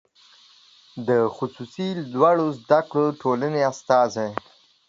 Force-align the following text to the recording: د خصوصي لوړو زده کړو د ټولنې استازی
د 1.07 1.09
خصوصي 1.35 1.89
لوړو 2.13 2.47
زده 2.61 2.79
کړو 2.89 3.07
د 3.11 3.15
ټولنې 3.21 3.61
استازی 3.71 4.29